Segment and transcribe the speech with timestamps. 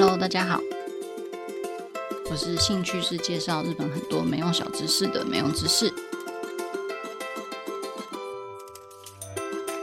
[0.00, 0.60] Hello，大家好，
[2.30, 5.92] 我是兴趣是介绍日本很多没用小知识的没用知识。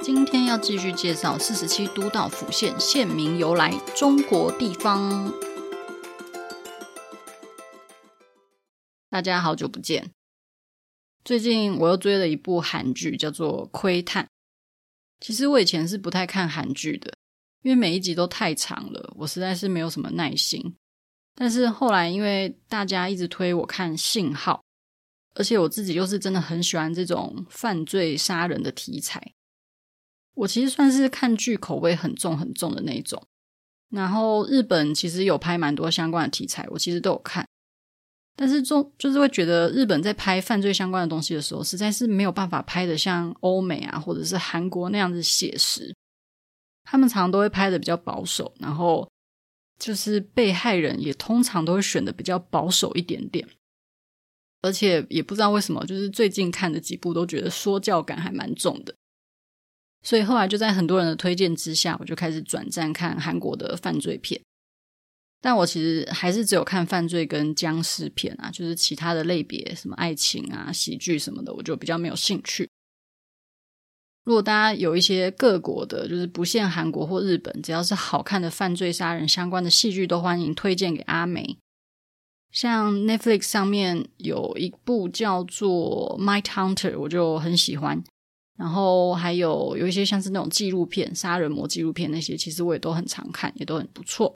[0.01, 5.33] 今天要继续介绍四十七都道府县县名由来，中国地方。
[9.10, 10.12] 大家好久不见，
[11.26, 14.24] 最近我又追了一部韩剧，叫做《窥探》。
[15.20, 17.16] 其实我以前是不太看韩剧的。
[17.66, 20.76] 因为每一集都太长了，我实在是没有什么耐心。
[21.34, 24.64] 但是后来，因为大家一直推我看《信号》，
[25.40, 29.34] 而且我自己又是真的很喜欢这种犯罪杀人的题材，
[30.36, 33.20] 我其实算是看剧口味很重很重的那种。
[33.90, 37.44] 然后日本其实有拍蛮多相关的题材，我其实都有看。
[38.36, 45.95] 但是中就是会觉得日本在拍犯罪相关的东西的时候，实在是没有办法拍得像欧美啊，或者是韩国那样子写实。
[46.85, 49.09] 他们常都会拍的比较保守，然后
[49.77, 53.45] 就是被害人也通常都会选的比较保守一点点，
[54.61, 58.95] 而且也不知道为什么，就是最近看的几部都觉得说教感还蛮重的，
[60.03, 64.39] 所以后来就在很多人的推荐之下，我就开始转战看韩国的犯罪片，
[65.42, 72.70] 但我其实还是只有看犯罪跟僵尸片啊，就是其他的类别，什么爱情啊、喜剧什么的，我就比较没有兴趣。
[74.26, 81.58] 如果大家有一些各国的，就是不限韩国或日本，只要是好看的犯罪杀人相关的戏剧，都欢迎推荐给阿梅。
[82.52, 88.04] 像 Netflix 上面有一部叫做《My Hunter》，我就很喜欢。
[88.58, 94.36] 然后还有有一些像是那种纪录片、杀人魔纪录片那些，其实我也都很常看，也都很不错。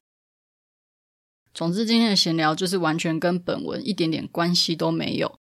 [1.54, 5.40] 总之，今天的闲聊就是完全跟本文一点点关系都没有，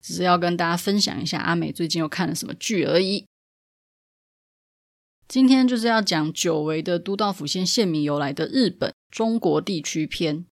[0.00, 3.26] 只是要跟大家分享一下阿梅最近又看了什么剧而已。
[5.32, 10.44] 今天就是要讲久违的都道府县县名由来的日本中国地区篇。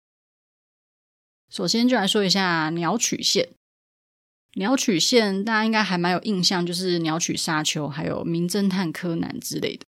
[1.51, 3.51] 首先就来说一下鸟取县。
[4.55, 9.85] 鸟取县大家应该还蛮有印象，就是鸟取砂丘，还有名侦探柯南之类的。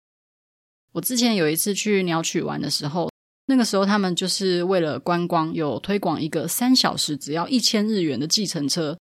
[0.92, 3.10] 我之前有一次去鸟取玩的时候，
[3.44, 8.96] 那个时候他们就是为了观光，有推广一个三小时只要一千日元的计程车。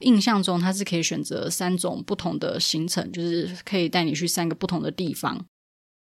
[0.00, 5.44] 印象中，它是可以选择三种不同的行程，就是可以带你去三个不同的地方。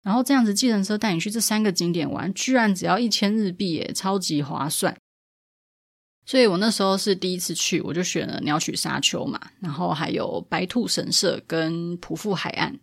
[0.03, 4.97] 然后这样子，计程车带你去这三个景点玩，居然只要一千日币耶，超级划算。
[6.27, 12.79] 所以我那时候是第一次去，我就选了鸟取沙丘嘛，然后还有白兔神社跟浦富海岸。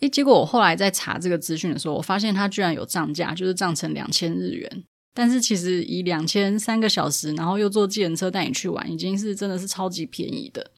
[0.00, 4.84] 诶，结果我后来在查这个资讯的时候，我发现它居然有涨价，就是涨成两千日元。
[5.14, 10.72] 但是其实以两千三个小时，然后又坐计程车带你去玩，已经是真的是超级便宜的。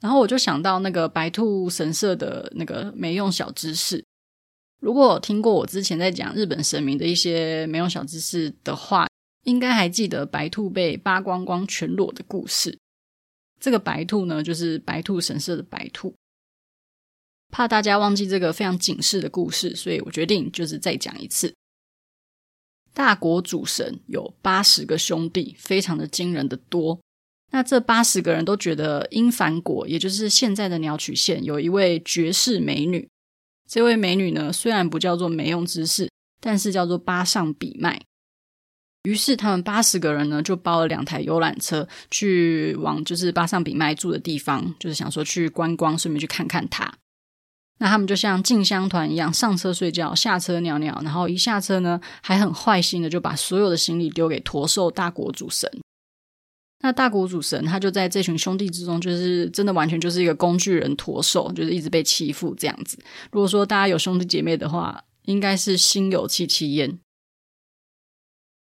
[0.00, 4.02] 然后我就想到那个白兔神社的那个没用小知识。
[4.80, 9.06] 如果听过我之前在讲日本神明的一些没用小知识的话，
[9.44, 12.78] 应该还记得白兔被扒光光全裸的故事。
[13.58, 16.14] 这个白兔呢，就是白兔神社的白兔。
[17.50, 21.52] 怕大家忘记这个非常警示的故事，所以我决定就是再讲一次。
[22.92, 26.98] 大国主神有八十个兄弟，非常的惊人的多。
[27.52, 33.08] 那这八十个人都觉得英凡国，也就是现在的鸟取县，有一位绝世美女。
[33.68, 36.08] 这位美女呢，虽然不叫做没用之士，
[36.40, 38.00] 但是叫做八上比麦。
[39.04, 46.92] 于是他们八十个人呢，就包了两台游览车，去往就是巴上比麦住的地方，就是想说去观光，顺便去看看她。
[47.82, 55.66] 那他们就像进香团一样，上车睡觉，下车尿尿，然后一下车呢，还很坏心的就把所有的行李丢给驼兽大国主神。
[56.82, 62.98] 那大国主神他就在这群兄弟之中，就是真的完全就是一个工具人驼兽，就是一直被欺负这样子。
[63.32, 66.98] 如果说大家有兄弟姐妹的话，应该是心有戚戚焉。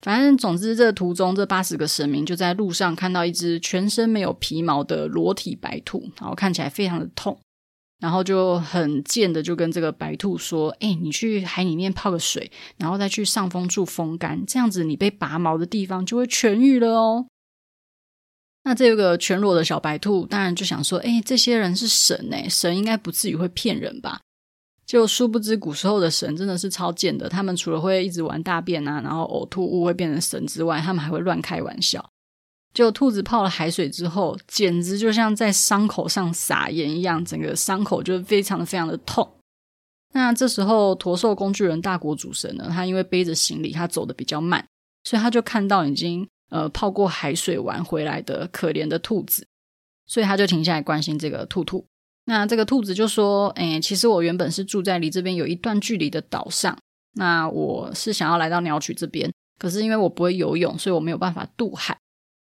[0.02, 7.38] 反正总之，这途中这八十个神明就在路上看到一只全身没有皮毛的裸体白兔，然后看起来非常的痛。
[8.00, 17.26] 然后就很贱的就跟这个白兔说：“哎，你去海里面泡个水，然后再去上风处风干，这样子你被拔毛的地方就会痊愈了哦。”
[18.64, 24.20] 那这个全裸的小白兔当然就想说：“哎，这些人是神哎，神应该不至于会骗人吧？”
[24.86, 32.10] 就殊不知古时候的神真的是超贱的，他们除了会一直玩大便啊，然后呕吐物会变成神之外，他们还会乱开玩笑。
[32.72, 39.36] 就兔子泡了海水之后，简直就像在伤口上撒盐一样，整个伤口就非常的非常的痛。
[40.12, 44.64] 那这时候，驼兽工具人大国主神呢，他因为背着行李，他走的比较慢，
[45.04, 49.46] 所以他就看到已经呃泡过海水玩回来的可怜的兔子，
[50.06, 51.86] 所以他就停下来关心这个兔兔。
[52.26, 56.76] 那这个兔子就说：“哎，其实我原本是住在离这边有一段距离的岛上，
[57.14, 61.98] 那我是想要来到鸟取这边，可是因为我不会游泳，所以我没有办法渡海，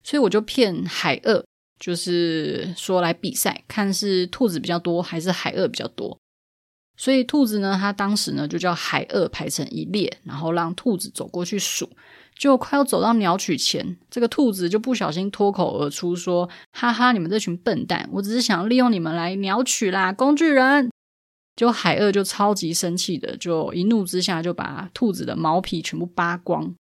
[0.06, 1.44] 所以我就骗海鳄，
[1.80, 6.16] 就是说来比赛，看是兔子比较多还是海鳄比较多。
[6.96, 11.90] 所以兔子呢，它当时呢就叫海鳄排成一列，然后让兔子走过去数。
[12.38, 20.88] 就快要走到鸟取前，这个兔子就不小心脱口而出说：“哈哈，你们这群笨蛋，我只是想利用你们来鸟取啦，工具人！”
[21.56, 26.74] 就海鳄就超级生气的，就一怒之下就把兔子的毛皮全部扒光。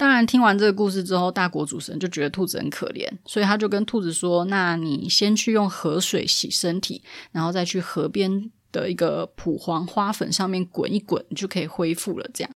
[0.00, 7.02] 当然，听完这个故事之后，大国主神就觉得兔子很可怜，所以他就跟兔子说：“那你先去用河水洗身体，
[7.32, 12.50] 然后再去河边的一个蒲黄花粉上面滚一滚，就可以恢复了。”这样。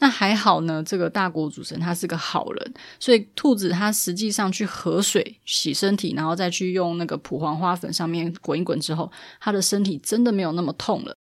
[0.00, 9.10] 那还好呢，这个大国主神他是个好人，所以兔子它实际上去河水洗身体，然后再去用那个蒲黄花粉上面滚一滚之后，
[9.40, 11.16] 它的身体真的没有那么痛了。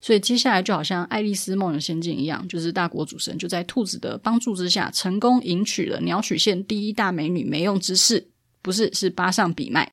[0.00, 8.28] 所以接下来就好像《爱丽丝梦游仙境》一样，就是大国主神就在兔子的帮助之下，成功迎娶了鸟取县第一大美女没用知世，
[8.62, 9.92] 不是，是八上比麦。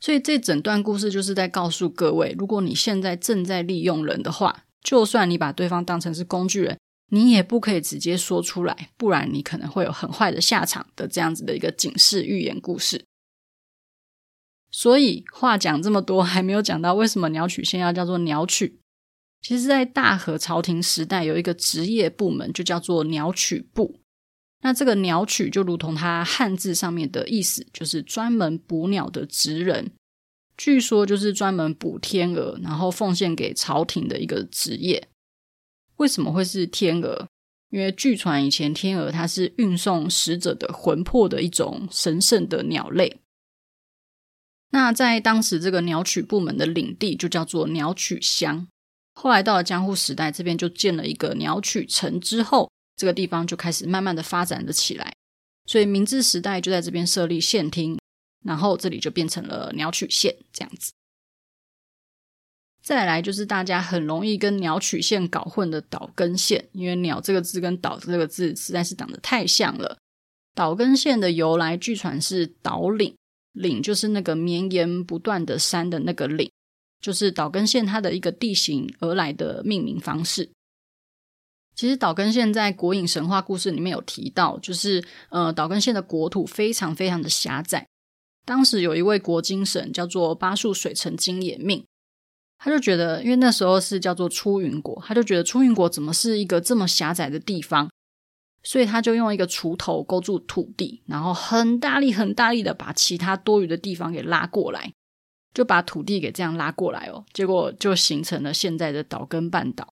[0.00, 4.64] 所以这整段故事就是在告诉各位，如果你现在正在利用人的话。
[4.82, 6.76] 就算你把对方当成是工具人，
[7.10, 13.04] 你也不可以直接说出来，不然你可能会有很坏的下场的这样子的一个警示寓言故事。
[14.72, 18.80] 所以话讲这么多，还没有讲到为什么鸟取县要叫做鸟取。
[19.42, 24.00] 其实，在大和朝廷时代，有一个职业部门就叫做鸟取部。
[24.62, 29.90] 那这个鸟取就如同它汉字上面的意思，就是专门捕鸟的职人。
[30.56, 35.08] 据说就是专门捕天鹅，然后奉献给朝廷的一个职业。
[35.96, 37.26] 为什么会是天鹅？
[37.70, 43.21] 因为据传以前天鹅它是运送死者的魂魄的一种神圣的鸟类。
[44.72, 48.66] 那在当时这个鸟取部门的领地就叫做鸟取乡。
[49.14, 55.12] 后来到了江户时代，这边就建了一个鸟取城之后，这个地方就开始慢慢的发展了起来。
[55.66, 57.96] 所以明治时代就在这边设立县厅。
[58.44, 60.90] 然后这里就变成了鸟取县这样子。
[62.82, 69.96] 再来就是大家很容易跟鸟取县搞混的岛根县，因为“鸟”这个字跟“岛”这个字实在是长得太像了。
[70.56, 73.14] 岛根县的由来据传是岛岭，
[73.52, 76.50] 岭就是那个绵延不断的山的那个岭，
[77.00, 80.50] 就是岛根县它的一个地形而来的命名方式。
[81.74, 87.86] 其实岛根县在国影神话故事里面有提到，就是呃岛根县的国土非常非常的狭窄。
[88.44, 91.84] 当时有一位国津神叫做八树水城金野命，
[92.58, 97.88] 他就觉得，因为那时候是叫做出云国，他就觉得出云国怎么是一个这么狭窄的地方，
[98.62, 104.92] 所以他就用一个锄头勾住土地，然后很大力、很大力的把其他多余的地方给拉过来，
[105.52, 109.92] 就把土地给这样拉过来哦，结果就形成了现在的岛根半岛。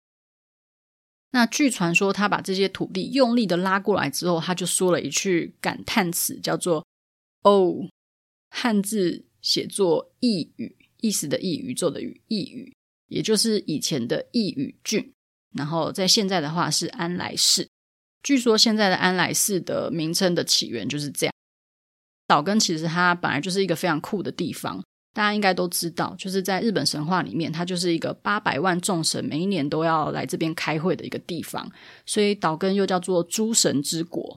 [1.32, 6.84] 那据传说，他把这些土地用力的拉过来之后，他就说了一句感叹词，叫做
[7.44, 7.88] “哦”。
[8.48, 12.74] 汉字写作义宇，意思的义，宇宙的宇，义宇，
[13.08, 15.12] 也就是以前的义宇郡。
[15.52, 17.68] 然后在现在的话是安来市。
[18.26, 21.32] 据说现在的安来市的名称的起源就是这样。
[22.26, 24.82] 岛根其实它本来就是一个非常酷的地方，
[25.14, 31.70] 大家应该都知道，就是在日本神话里面，它就是一个八百万众神每一年都要来这边开会的一个地方，
[32.04, 34.36] 所以岛根又叫做诸神之国。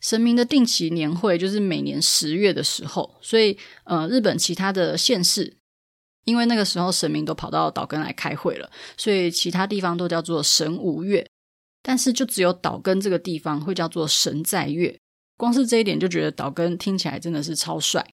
[0.00, 5.56] 神明的定期年会就是每年十月的时候，所以呃，日本其他的县市，
[6.24, 11.26] 因为那个时候神明都跑到岛根来开会了，所以其他地方都叫做神无月，
[11.86, 14.98] 但是就只有岛根这个地方会叫做神在月。
[15.36, 18.04] 光是这一点就觉得岛根听起来真的是超帅。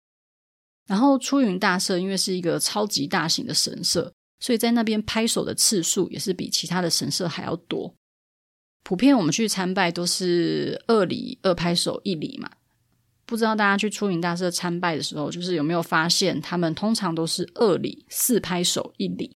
[0.85, 7.95] 然后出云大社因为是一个超级大型的神社，所以在那边拍手的次数也是比其他的神社还要多。
[8.83, 12.51] 普遍我们去参拜都是二礼二拍手一礼嘛，
[13.25, 19.35] 不知道大家去出云大社参拜的时候，就是有没有发现他们通常都是二礼四拍手一礼。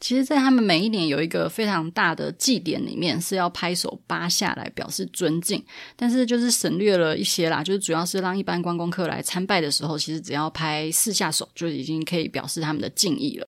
[0.00, 5.62] 其实，在他们每一年有一个非常大的祭典里面，是要拍手八下来表示尊敬，
[5.94, 13.46] 但是就是省略了一些啦，就是主要是让一般观光客来参拜的时候，其实只要拍四下手就已经可以表示他们的敬意了。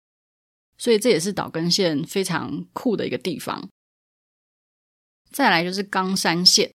[0.77, 3.67] 所以这也是岛根县非常酷的一个地方。
[5.31, 6.71] 再来就是冈山县，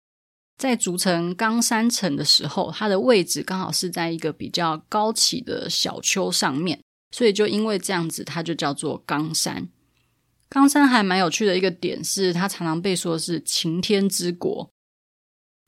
[0.58, 9.68] 在组成冈山城的时候，它的位置刚好是在一个比较高起的小丘上面，所以就因为这样子，它就叫做冈山。
[10.48, 14.68] 冈山还蛮有趣的一个点是，它常常被说是晴天之国，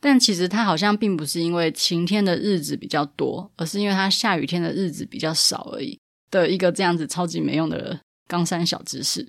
[0.01, 5.99] 但其实它好像并不是因为晴天的日子比较多，而是因为它下雨天的日子比较少而已
[6.31, 9.29] 的一个这样子超级没用的冈山小知识。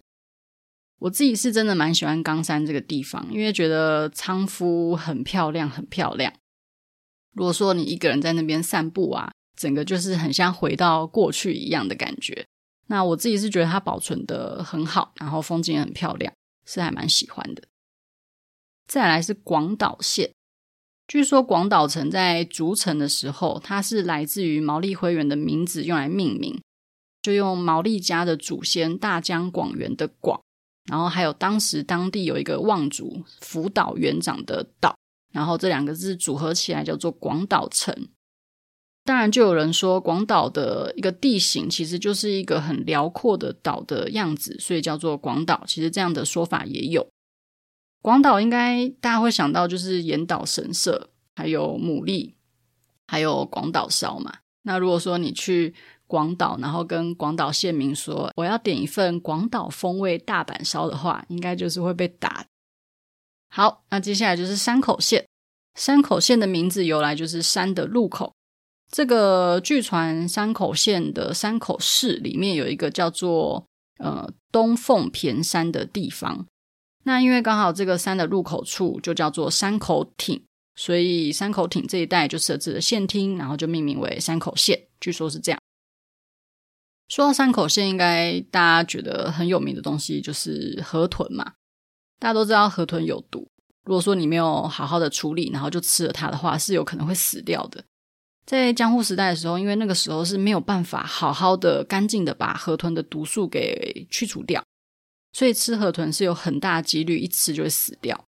[1.00, 6.34] 我自己是真的蛮喜欢冈山这个地方，因为觉得仓敷很漂亮，很漂亮。
[7.34, 9.32] 如果说你一个人在那边散步啊，
[9.64, 12.46] 整个就是很像回到过去一样的感觉。
[12.88, 16.34] 那我自己是觉得它保存得很好，然后风景也很漂亮，
[16.66, 17.64] 是还蛮喜欢的。
[18.88, 20.34] 再来是广岛县，
[21.08, 26.62] 据说广岛城在筑城的时候，它是来自于毛利辉元的名字用来命名，
[27.22, 30.42] 就用毛利家的祖先大江广元的广，
[30.90, 34.94] 然后还有当时当地有一个望族福岛园长的岛，
[35.32, 38.10] 然后这两个字组合起来叫做广岛城。
[39.06, 45.64] 当然，就有人说广岛的一个地形其实就是一个很辽阔的岛的样子，所以叫做广岛。
[45.68, 47.06] 其实这样的说法也有。
[48.02, 52.34] 广岛应该大家会想到就是岩岛神社，还有牡蛎，
[53.08, 54.38] 还有广岛烧嘛。
[54.62, 55.74] 那如果说你去
[56.08, 62.46] 广岛，然后跟广岛县民说我要点一份广岛风味大阪烧的话，应该就是会被打。
[63.50, 65.26] 好，那接下来就是山口县。
[65.76, 68.34] 山口县的名字由来就是山的入口。
[68.94, 73.66] 这个据传山口县的山口市里面有一个叫做
[73.98, 76.46] 呃东凤田山的地方，
[77.04, 80.44] 那因为刚好这个山的入口处就叫做山口町，
[80.76, 85.60] 所以山口町这一带就设置了县厅，然后就命名为山口县，据说是这样。
[87.10, 91.54] 说到山口县，应该大家觉得很有名的东西就是河豚嘛，
[92.20, 93.50] 大家都知道河豚有毒，
[93.86, 97.84] 如果说你没有好好的处理，然后就吃了它的话，是有可能会死掉的。
[98.46, 104.64] 在江户时代的时候，因为那个时候是没有办法好好的、干净的把河豚的毒素给去除掉，
[105.32, 108.26] 所以吃河豚是有很大几率一吃就会死掉。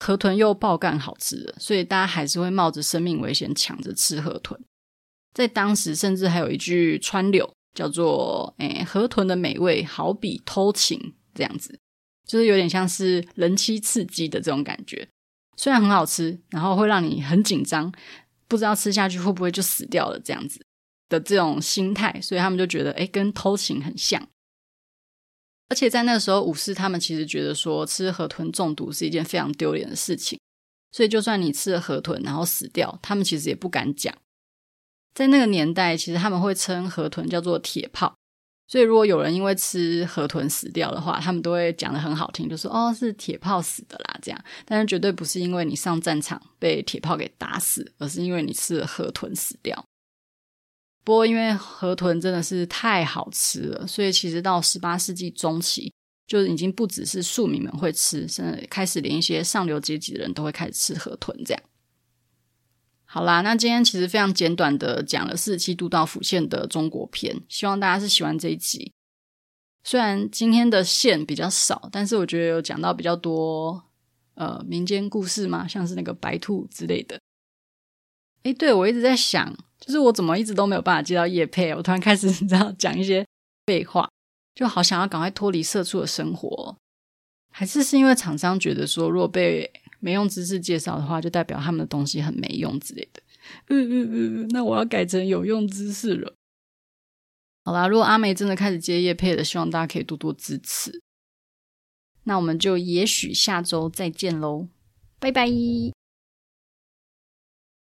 [0.00, 4.60] 河豚又爆干好吃的，所以大家还是会冒着生命危险抢着吃河豚。
[5.32, 11.78] 在当时，甚至还有一句川柳叫做“诶，河豚的美味好比偷情”这样子，
[12.26, 15.08] 就是有点像是人妻刺激的这种感觉。
[15.56, 17.90] 虽然很好吃，然后会让你很紧张。
[18.48, 20.64] 不知道吃下去会不会就死掉了，这样子
[21.08, 24.28] 的这种心态，所以他们就觉得，哎，跟偷情很像。
[25.68, 30.38] 而且在那时候，武士他们其实觉得说吃河豚中毒是一件非常丢脸的事情，
[30.92, 34.16] 所以就算你吃了河豚然后死掉，他们其实也不敢讲。
[35.12, 38.14] 在那个年代，其实他们会称河豚叫做铁炮。
[38.68, 49.84] 所以，如果有人因为吃河豚死掉的话，他们都会讲得很好听，就说：“哦，是铁炮死的啦。”这样，但是绝对不是因为你上战场被铁炮给打死，而是因为你吃了河豚死掉。
[51.04, 55.92] 不过，因为河豚真的是太好吃了，所以其实到十八世纪中期，
[56.26, 61.62] 就已经不只是庶民们会吃，甚至开始连一些上流阶级的人都会开始吃河豚这样。
[63.08, 68.92] 好啦，那今天其实非常简短的讲了四十七都道府县的中国篇，希望大家是喜欢这一集。
[69.84, 73.84] 虽然今天的县比较少，但是我觉得有讲到比较多
[74.34, 77.18] 呃民间故事嘛，像是那个白兔之类的。
[78.42, 83.24] 诶，对，我一直在想，就是我怎么一直都没有办法接到叶配，我突然开始你知道讲一些
[83.66, 84.10] 废话，
[84.54, 86.76] 就好想要赶快脱离社畜的生活，
[87.58, 93.22] 还是是因为厂商觉得说如果被没用知识介绍的话，就代表他们的东西很没用之类的。
[93.68, 94.10] 嗯嗯
[94.44, 96.34] 嗯，那我要改成有用知识了。
[97.64, 101.00] 好啦，如果阿梅真的开始接业配了，希望大家可以多多支持。
[102.24, 104.68] 那我们就也许下周再见喽，
[105.18, 105.48] 拜拜。